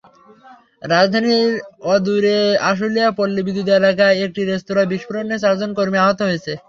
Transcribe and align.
রাজধানীর 0.83 1.51
অদূরে 1.93 2.37
আশুলিয়ার 2.69 3.15
পল্লী 3.17 3.41
বিদ্যুৎ 3.43 3.67
এলাকায় 3.79 4.15
একটি 4.25 4.41
রেস্তোরাঁয় 4.43 4.89
বিস্ফোরণে 4.91 5.35
চারজন 5.43 5.71
কর্মী 5.77 5.97
আহত 5.99 6.19
হয়েছে। 6.27 6.51